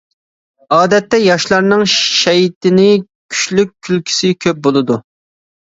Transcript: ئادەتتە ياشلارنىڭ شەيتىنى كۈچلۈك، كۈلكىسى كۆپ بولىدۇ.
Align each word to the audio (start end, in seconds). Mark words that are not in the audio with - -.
ئادەتتە 0.77 1.19
ياشلارنىڭ 1.23 1.83
شەيتىنى 1.97 2.89
كۈچلۈك، 3.05 3.77
كۈلكىسى 3.91 4.35
كۆپ 4.47 4.67
بولىدۇ. 4.69 5.01